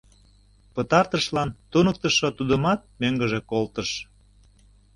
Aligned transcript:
Пытартышлан 0.73 1.49
туныктышо 1.71 2.27
тудымат 2.37 2.79
мӧҥгыжӧ 3.01 3.39
колтыш. 3.51 3.89